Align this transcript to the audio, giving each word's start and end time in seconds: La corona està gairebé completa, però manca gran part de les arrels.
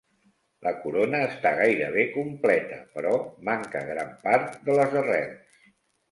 La 0.67 0.71
corona 0.85 1.17
està 1.25 1.49
gairebé 1.59 2.05
completa, 2.15 2.79
però 2.95 3.11
manca 3.49 3.83
gran 3.91 4.09
part 4.23 4.57
de 4.71 4.79
les 4.79 4.97
arrels. 5.03 5.61